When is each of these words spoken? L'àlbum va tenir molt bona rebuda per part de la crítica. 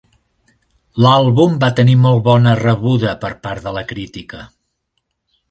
L'àlbum 1.05 1.59
va 1.63 1.69
tenir 1.81 1.95
molt 2.07 2.23
bona 2.29 2.55
rebuda 2.61 3.13
per 3.27 3.31
part 3.45 3.69
de 3.69 3.75
la 3.79 3.85
crítica. 3.95 4.43